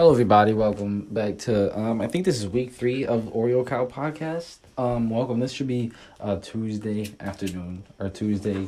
Hello, 0.00 0.12
everybody. 0.12 0.54
Welcome 0.54 1.08
back 1.10 1.36
to. 1.40 1.78
Um, 1.78 2.00
I 2.00 2.06
think 2.06 2.24
this 2.24 2.38
is 2.38 2.48
week 2.48 2.72
three 2.72 3.04
of 3.04 3.24
Oreo 3.34 3.66
Cow 3.66 3.84
podcast. 3.84 4.56
Um, 4.78 5.10
welcome. 5.10 5.40
This 5.40 5.52
should 5.52 5.66
be 5.66 5.92
uh, 6.20 6.36
Tuesday 6.36 7.12
afternoon 7.20 7.82
or 7.98 8.08
Tuesday 8.08 8.66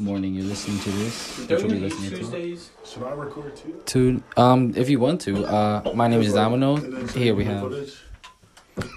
morning. 0.00 0.34
You're 0.34 0.46
listening 0.46 0.80
to 0.80 0.90
this. 0.90 1.38
Which 1.38 1.60
you'll 1.60 1.70
be 1.70 1.78
listening 1.78 2.10
to. 2.10 2.58
Should 2.84 3.04
I 3.04 3.12
record 3.12 3.54
too? 3.54 3.82
To 3.86 4.22
um, 4.36 4.72
if 4.74 4.90
you 4.90 4.98
want 4.98 5.20
to. 5.20 5.44
Uh, 5.44 5.92
my 5.94 6.08
name 6.08 6.20
is 6.22 6.34
Domino. 6.34 6.74
And 6.74 6.92
then 6.92 7.06
show 7.06 7.20
Here 7.20 7.36
we 7.36 7.44
have. 7.44 7.70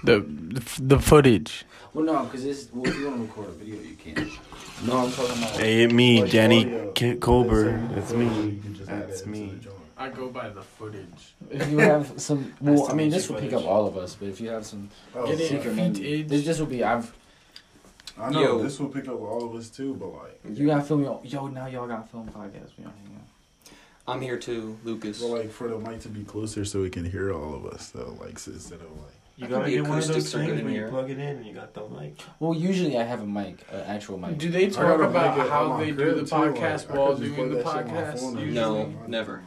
The 0.02 0.18
the, 0.18 0.80
the 0.82 0.98
footage. 0.98 1.64
Well, 1.94 2.04
no, 2.04 2.24
because 2.24 2.42
this. 2.42 2.70
Well, 2.72 2.88
if 2.90 2.98
you 2.98 3.06
want 3.06 3.18
to 3.18 3.22
record 3.22 3.48
a 3.50 3.52
video, 3.52 3.80
you 3.80 3.94
can. 3.94 4.28
No, 4.84 5.04
I'm 5.04 5.12
talking 5.12 5.38
about. 5.40 5.50
Hey, 5.60 5.86
me, 5.86 6.28
Danny 6.28 6.64
audio. 6.64 6.90
K- 6.90 7.12
They 7.12 7.18
Colbert. 7.18 7.68
It's 7.68 7.94
That's 7.94 8.10
footage, 8.10 8.32
me. 8.32 8.50
you 8.50 8.62
can 8.62 8.74
just 8.74 8.90
That's 8.90 9.26
me. 9.26 9.60
The 9.98 10.04
joint. 10.04 10.14
I 10.14 10.16
go 10.16 10.28
by 10.30 10.48
the 10.48 10.62
footage. 10.62 11.34
If 11.50 11.70
you 11.70 11.78
have 11.78 12.12
some, 12.20 12.54
well, 12.60 12.88
I 12.90 12.94
mean, 12.94 13.10
this 13.10 13.28
will 13.28 13.40
pick 13.40 13.52
up 13.52 13.64
all 13.64 13.86
of 13.86 13.96
us. 13.96 14.14
But 14.14 14.28
if 14.28 14.40
you 14.40 14.48
have 14.50 14.64
some 14.66 14.88
Oh, 15.14 15.26
Get 15.26 15.40
it. 15.40 15.48
secret 15.48 15.72
vintage. 15.74 16.02
menu, 16.02 16.24
this, 16.24 16.44
this 16.46 16.58
will 16.58 16.66
be. 16.66 16.82
I've. 16.84 17.14
I 18.20 18.30
know 18.30 18.40
Yo. 18.42 18.62
this 18.62 18.80
will 18.80 18.88
pick 18.88 19.06
up 19.06 19.20
all 19.20 19.44
of 19.48 19.54
us 19.54 19.68
too, 19.68 19.94
but 19.94 20.08
like, 20.08 20.40
You 20.58 20.66
gotta 20.66 20.82
film 20.82 21.02
your. 21.04 21.20
Yo, 21.24 21.46
now 21.46 21.66
y'all 21.66 21.86
got 21.86 22.10
film 22.10 22.26
podcast. 22.28 22.70
We 22.76 22.84
don't 22.84 22.92
hang 22.96 23.16
out. 23.16 23.72
I'm 24.08 24.20
here 24.22 24.38
too, 24.38 24.76
Lucas. 24.84 25.20
but 25.20 25.28
like 25.28 25.50
for 25.52 25.68
the 25.68 25.78
mic 25.78 26.00
to 26.00 26.08
be 26.08 26.24
closer 26.24 26.64
so 26.64 26.80
we 26.80 26.90
can 26.90 27.04
hear 27.04 27.32
all 27.32 27.54
of 27.54 27.66
us. 27.66 27.92
So 27.92 28.16
like 28.20 28.30
instead 28.46 28.80
of 28.80 28.90
like, 28.98 29.12
You 29.36 29.46
I 29.46 29.48
gotta 29.50 29.64
think 29.66 29.76
the 29.76 29.82
get 29.82 29.88
one 29.88 29.98
of 29.98 30.06
those 30.08 30.10
acoustics 30.16 30.32
things 30.32 30.62
where 30.62 30.72
you 30.72 30.78
here. 30.80 30.88
plug 30.88 31.10
it 31.10 31.18
in 31.18 31.36
and 31.36 31.46
you 31.46 31.52
got 31.54 31.74
the 31.74 31.86
mic. 31.90 32.18
Well, 32.40 32.54
usually 32.54 32.96
I 32.98 33.02
have 33.04 33.20
a 33.22 33.26
mic, 33.26 33.64
an 33.70 33.80
actual 33.86 34.18
mic. 34.18 34.38
Do 34.38 34.50
they 34.50 34.68
talk 34.68 34.98
about 35.00 35.36
make 35.38 35.46
how 35.48 35.76
they 35.76 35.90
do 35.90 35.94
crib, 35.96 36.16
the 36.16 36.24
too, 36.24 36.34
like, 36.36 36.54
podcast 36.54 36.90
I 36.90 36.96
while 36.96 37.14
could 37.14 37.22
just 37.24 37.36
doing 37.36 37.50
the 37.54 37.62
plug 37.62 37.74
that 37.76 37.86
shit 37.86 37.88
on 37.88 37.94
my 37.94 38.00
podcast? 38.02 38.18
phone 38.20 38.36
and- 38.38 38.46
Usually, 38.46 38.54
No, 38.54 38.94
never. 39.06 39.42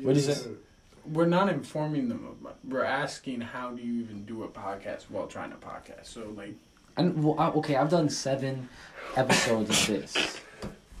What 0.00 0.16
is 0.16 0.28
it? 0.28 0.48
we're 1.12 1.26
not 1.26 1.48
informing 1.48 2.08
them. 2.08 2.36
About, 2.40 2.58
we're 2.66 2.84
asking 2.84 3.40
how 3.40 3.70
do 3.72 3.82
you 3.82 4.02
even 4.02 4.24
do 4.24 4.44
a 4.44 4.48
podcast 4.48 5.02
while 5.10 5.26
trying 5.26 5.50
to 5.50 5.56
podcast. 5.56 6.06
So 6.06 6.32
like, 6.36 6.54
And 6.96 7.22
well, 7.24 7.36
I, 7.38 7.48
okay, 7.58 7.76
I've 7.76 7.90
done 7.90 8.08
seven 8.08 8.68
episodes 9.16 9.68
of 9.70 9.86
this. 9.88 10.40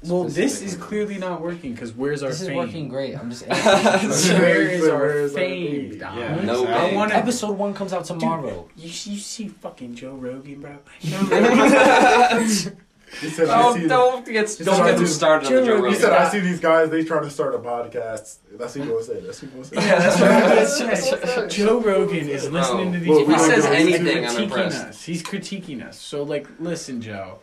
well, 0.02 0.24
this 0.24 0.60
is 0.60 0.74
clearly 0.76 1.18
not 1.18 1.40
working 1.40 1.72
because 1.72 1.92
where's 1.92 2.24
our 2.24 2.30
This 2.30 2.40
is 2.42 2.48
fame? 2.48 2.56
working 2.56 2.88
great. 2.88 3.14
I'm 3.16 3.30
just. 3.30 3.46
Where 3.46 4.62
is 4.62 4.88
our 4.88 5.28
fame? 5.28 5.90
fame? 5.92 5.98
Dom? 6.00 6.18
Yeah, 6.18 6.34
No 6.42 6.66
I 6.66 6.80
fame. 6.88 6.94
want 6.96 7.12
Episode 7.12 7.56
one 7.56 7.72
comes 7.72 7.92
out 7.92 8.04
tomorrow. 8.04 8.68
You, 8.76 8.84
you 8.86 9.18
see 9.18 9.48
fucking 9.48 9.94
Joe 9.94 10.14
Rogan, 10.14 10.60
bro? 10.60 10.78
Joe 11.00 11.20
Rogan. 11.22 12.78
He 13.20 13.28
said, 13.28 13.48
I 13.48 13.74
see 13.74 13.84
Oh, 13.84 13.88
don't 13.88 14.26
get 14.26 14.48
He 14.50 14.64
don't 14.64 14.84
get 14.86 14.96
them 14.96 15.06
started 15.06 15.46
on 15.46 15.52
the 15.52 15.58
Joe 15.66 15.76
He 15.76 15.82
Rogan. 15.82 16.00
said, 16.00 16.12
I 16.12 16.28
see 16.30 16.40
these 16.40 16.60
guys. 16.60 16.90
They 16.90 17.04
trying 17.04 17.24
to 17.24 17.30
start 17.30 17.54
a 17.54 17.58
podcast. 17.58 18.38
That's 18.52 18.74
what 18.76 18.86
he 18.86 18.90
was 18.92 19.06
saying. 19.06 19.24
That's 19.26 19.42
what 19.42 19.52
he 19.52 19.58
was 19.58 19.68
saying. 19.68 19.82
Yeah, 19.82 19.98
that's 19.98 20.78
Joe 20.78 20.86
what 20.88 21.24
Rogan- 21.36 21.50
Joe 21.50 21.80
Rogan 21.80 22.28
is 22.28 22.46
oh. 22.46 22.50
listening 22.50 22.92
to 22.94 22.98
these. 22.98 23.08
Well, 23.08 23.20
If 23.20 23.28
he 23.28 23.38
says 23.38 23.64
don't 23.64 23.72
podcasts 23.74 23.86
give 23.88 23.94
anything, 24.06 24.26
I'm 24.26 24.42
impressed. 24.44 24.84
Us. 24.86 25.04
He's 25.04 25.22
critiquing 25.22 25.86
us. 25.86 25.98
So, 26.00 26.22
like, 26.22 26.46
listen, 26.58 27.00
Joe. 27.02 27.38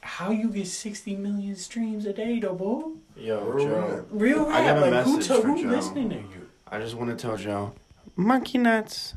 How 0.00 0.30
you 0.30 0.48
get 0.50 0.66
sixty 0.68 1.16
million 1.16 1.56
streams 1.56 2.04
a 2.06 2.12
day, 2.12 2.38
though, 2.38 2.54
boy? 2.54 2.82
Yo, 3.16 3.42
Real 3.44 3.66
Joe. 3.66 4.46
rap. 4.46 4.54
I 4.54 4.60
have 4.60 4.76
a 4.76 4.80
Like, 4.90 5.04
who, 5.04 5.16
message 5.16 5.34
to, 5.34 5.40
for 5.42 5.48
who 5.48 5.62
Joe. 5.62 5.68
listening 5.70 6.10
to 6.10 6.16
you? 6.16 6.48
I 6.68 6.78
just 6.78 6.94
want 6.94 7.10
to 7.10 7.16
tell 7.16 7.36
Joe. 7.36 7.72
Monkey 8.14 8.58
nuts. 8.58 9.14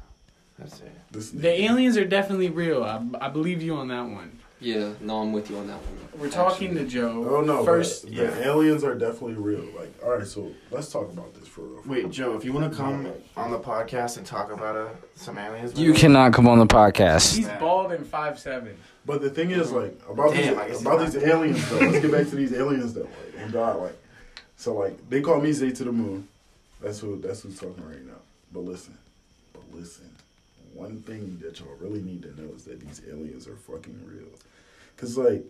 That's 0.57 0.81
it. 0.81 0.91
The 1.41 1.61
aliens 1.61 1.97
are 1.97 2.05
definitely 2.05 2.49
real. 2.49 2.83
I, 2.83 3.01
I 3.19 3.29
believe 3.29 3.61
you 3.61 3.75
on 3.75 3.89
that 3.89 4.03
one. 4.07 4.39
Yeah, 4.59 4.93
no, 5.01 5.19
I'm 5.21 5.33
with 5.33 5.51
you 5.51 5.57
on 5.57 5.67
that 5.67 5.75
one. 5.75 6.19
We're 6.19 6.29
talking 6.31 6.73
to 6.75 6.83
Joe. 6.85 7.27
Oh 7.29 7.41
no! 7.41 7.63
First, 7.63 8.01
First, 8.03 8.11
yeah. 8.13 8.25
the 8.25 8.47
aliens 8.47 8.83
are 8.83 8.95
definitely 8.95 9.35
real. 9.35 9.63
Like, 9.77 9.93
all 10.03 10.17
right, 10.17 10.25
so 10.25 10.51
let's 10.71 10.91
talk 10.91 11.11
about 11.11 11.35
this 11.35 11.47
for 11.47 11.61
real. 11.61 11.83
Wait, 11.85 12.09
Joe, 12.09 12.35
if 12.35 12.43
you 12.43 12.51
want 12.53 12.71
to 12.71 12.75
come 12.75 13.07
on 13.35 13.51
the 13.51 13.59
podcast 13.59 14.17
and 14.17 14.25
talk 14.25 14.51
about 14.51 14.75
uh, 14.75 14.87
some 15.15 15.37
aliens, 15.37 15.79
You 15.79 15.93
cannot 15.93 16.33
come 16.33 16.47
on 16.47 16.57
the 16.57 16.65
podcast. 16.65 17.35
he's 17.35 17.47
bald 17.59 17.91
and 17.91 18.05
five 18.05 18.39
seven. 18.39 18.75
But 19.05 19.21
the 19.21 19.29
thing 19.29 19.51
is, 19.51 19.71
like, 19.71 19.95
about 20.09 20.31
Damn, 20.33 20.67
these 20.67 20.81
about 20.81 20.99
these 21.01 21.13
not- 21.13 21.23
aliens 21.23 21.69
though. 21.69 21.77
Let's 21.77 21.99
get 21.99 22.11
back 22.11 22.27
to 22.29 22.35
these 22.35 22.53
aliens 22.53 22.93
though. 22.95 23.01
Like, 23.01 23.33
and 23.37 23.53
God, 23.53 23.79
like, 23.79 23.97
so 24.55 24.73
like 24.73 25.07
they 25.09 25.21
call 25.21 25.39
me 25.39 25.51
Zay 25.51 25.71
to 25.71 25.83
the 25.83 25.91
moon. 25.91 26.27
That's 26.81 26.99
who. 26.99 27.19
That's 27.21 27.41
who's 27.43 27.59
talking 27.59 27.87
right 27.87 28.03
now. 28.05 28.13
But 28.51 28.61
listen, 28.61 28.97
but 29.53 29.61
listen. 29.71 30.09
One 30.77 31.01
thing 31.01 31.39
that 31.41 31.59
y'all 31.59 31.75
really 31.79 32.01
need 32.01 32.21
to 32.23 32.41
know 32.41 32.53
is 32.53 32.65
that 32.65 32.79
these 32.79 33.01
aliens 33.09 33.47
are 33.47 33.55
fucking 33.55 33.99
real. 34.05 34.29
Cause 34.95 35.17
like, 35.17 35.43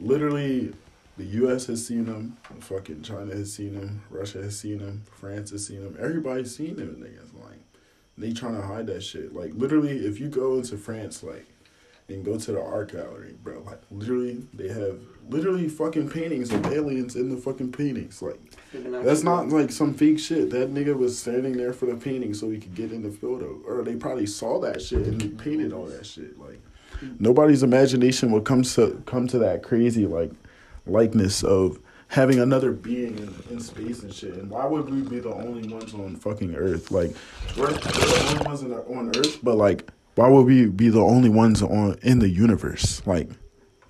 literally, 0.00 0.72
the 1.16 1.24
U.S. 1.24 1.66
has 1.66 1.86
seen 1.86 2.06
them. 2.06 2.36
Fucking 2.60 3.02
China 3.02 3.34
has 3.34 3.52
seen 3.52 3.74
them. 3.74 4.02
Russia 4.10 4.42
has 4.42 4.58
seen 4.58 4.78
them. 4.78 5.04
France 5.10 5.50
has 5.50 5.66
seen 5.66 5.82
them. 5.82 5.96
Everybody's 6.00 6.54
seen 6.54 6.76
them. 6.76 6.96
Niggas 6.96 7.42
like, 7.42 7.60
they 8.18 8.32
trying 8.32 8.56
to 8.56 8.66
hide 8.66 8.86
that 8.88 9.02
shit. 9.02 9.34
Like 9.34 9.52
literally, 9.54 10.06
if 10.06 10.18
you 10.18 10.28
go 10.28 10.54
into 10.54 10.76
France, 10.76 11.22
like 11.22 11.46
and 12.08 12.24
go 12.24 12.38
to 12.38 12.52
the 12.52 12.62
art 12.62 12.92
gallery, 12.92 13.34
bro. 13.42 13.60
Like 13.60 13.80
literally, 13.90 14.46
they 14.54 14.68
have 14.68 15.00
literally 15.28 15.68
fucking 15.68 16.08
paintings 16.08 16.52
of 16.52 16.66
aliens 16.66 17.16
in 17.16 17.28
the 17.28 17.36
fucking 17.36 17.72
paintings. 17.72 18.22
Like 18.22 18.40
that's 19.04 19.22
not 19.22 19.48
like 19.48 19.70
some 19.70 19.94
fake 19.94 20.18
shit. 20.18 20.50
That 20.50 20.72
nigga 20.72 20.96
was 20.96 21.18
standing 21.18 21.56
there 21.56 21.72
for 21.72 21.86
the 21.86 21.96
painting 21.96 22.34
so 22.34 22.50
he 22.50 22.58
could 22.58 22.74
get 22.74 22.92
in 22.92 23.02
the 23.02 23.10
photo, 23.10 23.60
or 23.66 23.82
they 23.82 23.96
probably 23.96 24.26
saw 24.26 24.60
that 24.60 24.82
shit 24.82 25.06
and 25.06 25.20
they 25.20 25.28
painted 25.28 25.72
all 25.72 25.86
that 25.86 26.06
shit. 26.06 26.38
Like 26.38 26.60
nobody's 27.18 27.62
imagination 27.62 28.32
would 28.32 28.44
come 28.44 28.62
to 28.62 29.02
come 29.06 29.26
to 29.28 29.38
that 29.38 29.62
crazy 29.62 30.06
like 30.06 30.30
likeness 30.86 31.42
of 31.42 31.78
having 32.08 32.38
another 32.38 32.72
being 32.72 33.18
in, 33.18 33.34
in 33.50 33.60
space 33.60 34.02
and 34.02 34.14
shit. 34.14 34.34
And 34.34 34.50
why 34.50 34.66
would 34.66 34.88
we 34.88 35.02
be 35.02 35.18
the 35.18 35.32
only 35.32 35.68
ones 35.68 35.92
on 35.94 36.16
fucking 36.16 36.54
Earth? 36.54 36.90
Like 36.90 37.14
we're, 37.56 37.66
we're 37.66 37.78
the 37.78 38.26
only 38.30 38.46
ones 38.46 38.62
on 38.62 39.16
Earth, 39.16 39.38
but 39.42 39.56
like 39.56 39.90
why 40.14 40.28
would 40.28 40.46
we 40.46 40.66
be 40.66 40.88
the 40.88 41.02
only 41.02 41.28
ones 41.28 41.62
on 41.62 41.98
in 42.02 42.20
the 42.20 42.28
universe? 42.28 43.02
Like 43.06 43.28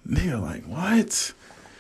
nigga, 0.07 0.41
like 0.41 0.65
what? 0.65 1.33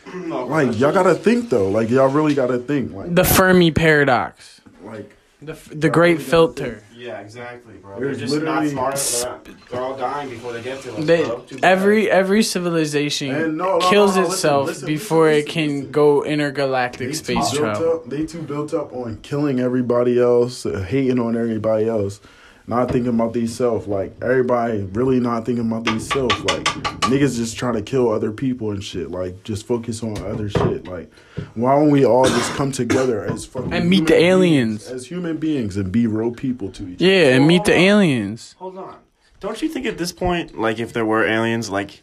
Like 0.14 0.78
y'all 0.78 0.92
gotta 0.92 1.14
think 1.14 1.50
though. 1.50 1.68
Like 1.68 1.90
y'all 1.90 2.08
really 2.08 2.34
gotta 2.34 2.58
think. 2.58 2.92
Like 2.92 3.14
The 3.14 3.24
Fermi 3.24 3.70
paradox. 3.70 4.60
like 4.84 5.16
The 5.42 5.52
f- 5.52 5.70
the 5.74 5.88
great 5.90 6.20
filter. 6.22 6.82
Yeah, 6.94 7.20
exactly, 7.20 7.74
bro. 7.74 8.00
There's 8.00 8.18
They're 8.18 8.26
just 8.26 8.42
not 8.42 8.66
smart. 8.68 8.96
They're, 9.44 9.54
they're 9.70 9.80
all 9.80 9.96
dying 9.96 10.30
before 10.30 10.52
they 10.54 10.62
get 10.62 10.80
to 10.82 10.96
us, 10.96 11.04
They, 11.04 11.24
bro. 11.24 11.44
Every 11.62 12.10
every 12.10 12.42
civilization 12.42 13.56
no, 13.56 13.78
no, 13.78 13.90
kills 13.90 14.16
no, 14.16 14.22
no, 14.22 14.28
listen, 14.28 14.32
itself 14.34 14.66
listen, 14.68 14.86
before 14.86 15.26
listen, 15.26 15.48
it 15.48 15.52
can 15.52 15.70
listen. 15.76 15.90
go 15.92 16.24
intergalactic 16.24 17.08
they 17.08 17.12
space 17.14 17.50
too 17.50 17.58
built 17.60 17.74
travel. 17.76 17.92
Up, 17.96 18.06
they 18.08 18.24
too 18.26 18.42
built 18.42 18.74
up 18.74 18.92
on 18.92 19.18
killing 19.22 19.60
everybody 19.60 20.18
else, 20.20 20.64
uh, 20.66 20.80
hating 20.88 21.18
on 21.20 21.36
everybody 21.36 21.86
else, 21.88 22.20
not 22.68 22.90
thinking 22.90 23.08
about 23.14 23.32
themselves. 23.32 23.86
Like 23.86 24.12
everybody 24.22 24.82
really 24.92 25.20
not 25.20 25.44
thinking 25.46 25.66
about 25.66 25.84
themselves. 25.84 26.34
Like 26.44 26.64
niggas 27.06 27.36
just 27.36 27.56
trying 27.56 27.74
to 27.74 27.82
kill 27.82 28.10
other 28.10 28.32
people 28.32 28.70
and 28.72 28.82
shit. 28.82 29.10
Like 29.10 29.42
just 29.44 29.66
focus 29.66 30.02
on 30.02 30.18
other 30.24 30.48
shit. 30.48 30.86
Like 30.86 31.10
why 31.54 31.74
don't 31.76 31.90
we 31.90 32.04
all 32.04 32.24
just 32.24 32.50
come 32.52 32.72
together 32.72 33.24
as 33.24 33.44
fucking 33.44 33.72
And 33.72 33.88
meet 33.88 34.06
the 34.06 34.14
beings- 34.14 34.22
aliens. 34.22 34.86
as 34.88 35.06
human 35.06 35.36
beings 35.36 35.76
and 35.76 35.92
be 35.92 36.06
real 36.06 36.32
people 36.32 36.70
to 36.72 36.88
each 36.88 36.96
other. 36.96 37.04
Yeah, 37.10 37.36
and 37.36 37.46
meet 37.46 37.64
the 37.64 37.74
aliens. 37.74 38.54
Hold 38.58 38.78
on. 38.78 38.96
Don't 39.38 39.60
you 39.62 39.68
think 39.68 39.86
at 39.86 39.98
this 39.98 40.12
point, 40.12 40.58
like 40.58 40.78
if 40.78 40.92
there 40.92 41.04
were 41.04 41.24
aliens, 41.24 41.70
like 41.70 42.02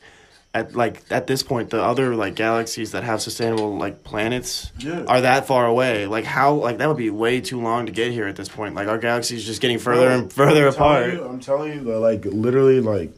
at 0.54 0.76
like 0.76 1.02
at 1.10 1.26
this 1.28 1.42
point, 1.44 1.70
the 1.72 1.82
other 1.82 2.16
like 2.16 2.36
galaxies 2.36 2.92
that 2.92 3.04
have 3.04 3.22
sustainable 3.22 3.78
like 3.78 4.04
planets 4.04 4.72
Yeah. 4.78 5.04
are 5.08 5.22
that 5.22 5.48
far 5.48 5.66
away? 5.66 6.06
Like 6.06 6.26
how 6.26 6.54
like 6.54 6.78
that 6.78 6.88
would 6.88 6.98
be 6.98 7.10
way 7.10 7.42
too 7.42 7.60
long 7.62 7.88
to 7.88 7.92
get 7.92 8.12
here 8.12 8.28
at 8.28 8.36
this 8.36 8.50
point. 8.50 8.76
Like 8.76 8.88
our 8.88 8.98
galaxy 9.00 9.36
is 9.36 9.46
just 9.46 9.62
getting 9.62 9.80
further 9.80 10.10
and 10.10 10.32
further 10.32 10.68
I'm 10.68 10.74
telling 10.74 10.92
apart. 11.02 11.14
you- 11.14 11.24
I'm 11.26 11.40
telling 11.40 11.74
you 11.74 11.84
that, 11.86 12.00
like, 12.00 12.26
literally, 12.26 12.80
like, 12.82 13.14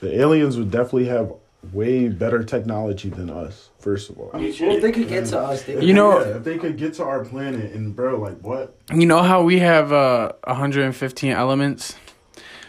the 0.00 0.18
aliens 0.20 0.56
would 0.56 0.70
definitely 0.70 1.06
have 1.06 1.32
way 1.72 2.08
better 2.08 2.42
technology 2.44 3.10
than 3.10 3.28
us. 3.28 3.68
First 3.80 4.08
of 4.10 4.18
all, 4.18 4.30
Well, 4.32 4.42
if 4.44 4.80
they 4.82 4.92
could 4.92 5.08
get 5.08 5.26
to 5.26 5.38
us, 5.40 5.62
they 5.64 5.80
You 5.80 5.92
know- 5.92 6.20
Yeah, 6.20 6.36
if 6.36 6.44
they 6.44 6.56
could 6.56 6.76
get 6.78 6.94
to 6.94 7.04
our 7.04 7.24
planet, 7.24 7.72
and 7.74 7.94
bro, 7.94 8.18
like, 8.18 8.38
what? 8.40 8.74
You 8.94 9.06
know 9.06 9.22
how 9.22 9.42
we 9.42 9.58
have 9.58 9.92
uh 9.92 10.32
115 10.44 11.32
elements? 11.32 11.96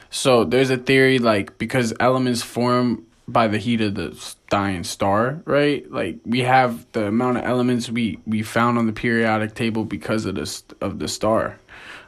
So 0.09 0.44
there's 0.44 0.71
a 0.71 0.77
theory 0.77 1.19
like 1.19 1.57
because 1.57 1.94
elements 1.99 2.41
form 2.41 3.05
by 3.31 3.47
the 3.47 3.57
heat 3.57 3.81
of 3.81 3.95
the 3.95 4.35
dying 4.49 4.83
star, 4.83 5.41
right? 5.45 5.89
Like 5.91 6.19
we 6.25 6.41
have 6.41 6.85
the 6.91 7.07
amount 7.07 7.37
of 7.37 7.43
elements 7.45 7.89
we 7.89 8.19
we 8.25 8.43
found 8.43 8.77
on 8.77 8.85
the 8.85 8.93
periodic 8.93 9.55
table 9.55 9.85
because 9.85 10.25
of 10.25 10.35
the 10.35 10.63
of 10.81 10.99
the 10.99 11.07
star, 11.07 11.59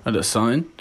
of 0.05 0.13
the 0.13 0.23
sun. 0.23 0.71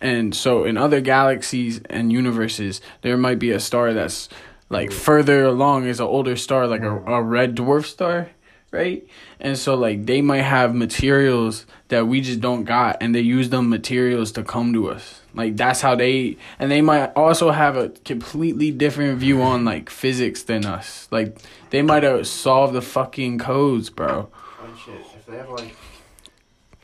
And 0.00 0.34
so 0.34 0.64
in 0.64 0.76
other 0.76 1.00
galaxies 1.00 1.80
and 1.88 2.12
universes, 2.12 2.80
there 3.02 3.16
might 3.16 3.38
be 3.38 3.50
a 3.50 3.60
star 3.60 3.94
that's 3.94 4.28
like 4.68 4.92
further 4.92 5.44
along 5.44 5.86
is 5.86 6.00
an 6.00 6.06
older 6.06 6.36
star, 6.36 6.66
like 6.66 6.82
a, 6.82 6.96
a 7.04 7.22
red 7.22 7.54
dwarf 7.54 7.84
star, 7.84 8.30
right? 8.74 9.06
And 9.40 9.56
so 9.56 9.74
like 9.74 10.04
they 10.04 10.20
might 10.20 10.42
have 10.42 10.74
materials 10.74 11.64
that 11.88 12.06
we 12.06 12.20
just 12.20 12.40
don't 12.40 12.64
got 12.64 12.98
and 13.00 13.14
they 13.14 13.20
use 13.20 13.50
them 13.50 13.70
materials 13.70 14.32
to 14.32 14.42
come 14.42 14.72
to 14.72 14.90
us. 14.90 15.22
Like 15.32 15.56
that's 15.56 15.80
how 15.80 15.94
they 15.94 16.36
and 16.58 16.70
they 16.70 16.80
might 16.80 17.12
also 17.16 17.50
have 17.52 17.76
a 17.76 17.90
completely 18.04 18.70
different 18.70 19.18
view 19.18 19.40
on 19.42 19.64
like 19.64 19.88
physics 19.88 20.42
than 20.42 20.66
us. 20.66 21.08
Like 21.10 21.38
they 21.70 21.82
might 21.82 22.02
have 22.02 22.26
solved 22.26 22.74
the 22.74 22.82
fucking 22.82 23.38
codes, 23.38 23.90
bro. 23.90 24.28
Like 24.60 24.76
shit, 24.78 25.00
if 25.16 25.24
they 25.26 25.36
have 25.36 25.50
like 25.50 25.76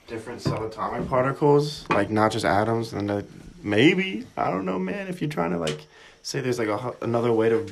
different 0.06 0.40
subatomic 0.40 1.08
particles, 1.08 1.88
like 1.90 2.10
not 2.10 2.32
just 2.32 2.44
atoms, 2.44 2.92
then 2.92 3.26
maybe 3.62 4.26
I 4.36 4.50
don't 4.50 4.64
know, 4.64 4.78
man. 4.78 5.08
If 5.08 5.20
you're 5.20 5.30
trying 5.30 5.50
to 5.50 5.58
like 5.58 5.86
say 6.22 6.40
there's 6.40 6.58
like 6.58 6.68
a, 6.68 6.94
another 7.02 7.32
way 7.32 7.48
to 7.48 7.66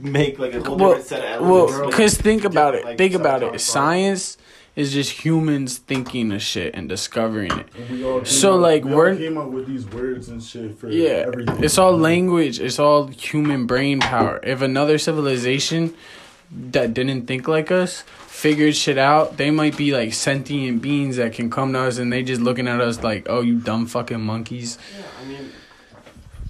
make 0.00 0.38
like 0.38 0.54
a 0.54 0.62
whole 0.62 0.76
Well, 0.76 0.88
different 0.90 1.08
set 1.08 1.18
of 1.20 1.42
elements. 1.42 1.78
well, 1.78 1.90
cause 1.92 2.16
think 2.16 2.44
about 2.44 2.74
it. 2.74 2.84
like, 2.84 2.98
think 2.98 3.14
about 3.14 3.42
subatomic 3.42 3.54
it. 3.54 3.60
Science 3.60 4.38
is 4.76 4.92
just 4.92 5.10
humans 5.24 5.78
thinking 5.78 6.30
of 6.30 6.40
shit 6.40 6.72
and 6.74 6.88
discovering 6.88 7.50
it. 7.50 7.66
And 7.76 7.90
we 7.90 8.04
all 8.04 8.18
came 8.18 8.24
So, 8.26 8.54
up- 8.54 8.60
like, 8.60 8.84
we 8.84 8.92
all 8.92 8.96
we're- 8.98 9.16
came 9.16 9.36
up 9.36 9.48
with 9.48 9.66
these 9.66 9.86
words 9.86 10.28
and 10.28 10.40
shit 10.42 10.78
for 10.78 10.88
Yeah, 10.88 11.24
everything. 11.26 11.64
it's 11.64 11.78
all 11.78 11.96
language. 11.98 12.60
It's 12.60 12.78
all 12.78 13.08
human 13.08 13.66
brain 13.66 13.98
power. 13.98 14.38
If 14.44 14.62
another 14.62 14.96
civilization 14.98 15.94
that 16.70 16.94
didn't 16.94 17.26
think 17.26 17.48
like 17.48 17.72
us 17.72 18.04
figured 18.28 18.76
shit 18.76 18.98
out, 18.98 19.36
they 19.36 19.50
might 19.50 19.76
be 19.76 19.92
like 19.92 20.14
sentient 20.14 20.80
beings 20.80 21.16
that 21.16 21.32
can 21.32 21.50
come 21.50 21.72
to 21.72 21.80
us 21.80 21.98
and 21.98 22.12
they 22.12 22.22
just 22.22 22.40
looking 22.40 22.68
at 22.68 22.80
us 22.80 23.02
like, 23.02 23.26
"Oh, 23.28 23.40
you 23.40 23.56
dumb 23.56 23.86
fucking 23.86 24.20
monkeys." 24.20 24.78
Yeah, 24.96 25.04
I 25.20 25.28
mean, 25.28 25.50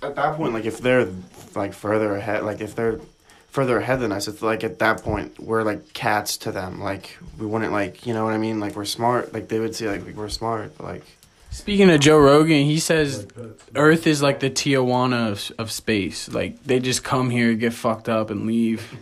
at 0.02 0.14
that 0.16 0.36
point, 0.36 0.52
like 0.52 0.66
if 0.66 0.80
they're 0.82 1.08
like 1.56 1.72
further 1.72 2.14
ahead, 2.14 2.44
like 2.44 2.60
if 2.60 2.74
they're 2.76 3.00
further 3.48 3.78
ahead 3.78 4.00
than 4.00 4.12
us, 4.12 4.28
it's 4.28 4.42
like 4.42 4.64
at 4.64 4.78
that 4.78 5.02
point 5.02 5.38
we're 5.40 5.62
like 5.62 5.92
cats 5.92 6.36
to 6.38 6.52
them. 6.52 6.80
Like 6.80 7.16
we 7.38 7.46
wouldn't 7.46 7.72
like, 7.72 8.06
you 8.06 8.14
know 8.14 8.24
what 8.24 8.34
I 8.34 8.38
mean? 8.38 8.60
Like 8.60 8.76
we're 8.76 8.84
smart. 8.84 9.32
Like 9.32 9.48
they 9.48 9.60
would 9.60 9.74
see 9.74 9.88
like 9.88 10.04
we're 10.14 10.28
smart, 10.28 10.76
but 10.78 10.84
like 10.84 11.04
Speaking 11.50 11.90
of 11.90 12.00
Joe 12.00 12.18
Rogan, 12.18 12.64
he 12.64 12.78
says 12.78 13.26
Earth 13.74 14.06
is 14.06 14.20
like 14.20 14.40
the 14.40 14.50
Tijuana 14.50 15.32
of, 15.32 15.52
of 15.58 15.70
space. 15.72 16.28
Like 16.28 16.62
they 16.64 16.78
just 16.78 17.02
come 17.02 17.30
here, 17.30 17.54
get 17.54 17.72
fucked 17.72 18.08
up, 18.08 18.30
and 18.30 18.46
leave. 18.46 18.96